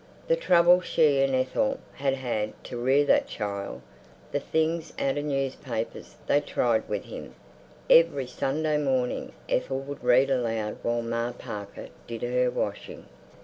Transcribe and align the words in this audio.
The 0.27 0.35
trouble 0.35 0.81
she 0.81 1.21
and 1.21 1.35
Ethel 1.35 1.79
had 1.93 2.15
had 2.15 2.53
to 2.63 2.75
rear 2.75 3.05
that 3.05 3.27
child! 3.27 3.81
The 4.31 4.39
things 4.39 4.93
out 4.97 5.09
of 5.09 5.15
the 5.17 5.21
newspapers 5.21 6.15
they 6.25 6.41
tried 6.41 6.85
him 6.85 6.89
with! 6.89 7.31
Every 7.87 8.25
Sunday 8.25 8.79
morning 8.79 9.31
Ethel 9.47 9.77
would 9.81 10.03
read 10.03 10.31
aloud 10.31 10.77
while 10.81 11.03
Ma 11.03 11.33
Parker 11.33 11.89
did 12.07 12.23
her 12.23 12.49
washing. 12.49 13.05